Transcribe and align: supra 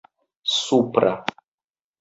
supra 0.53 1.13